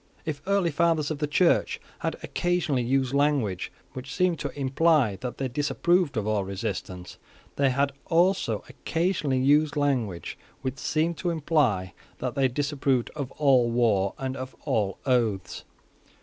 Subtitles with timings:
[0.25, 5.37] If early fathers of the Church had occasionally used language which seemed to imply that
[5.37, 7.19] they disapproved of all resistance,
[7.55, 13.69] they had also occasionally used language which seemed to imply that they disapproved of all
[13.69, 15.65] war and of all oaths.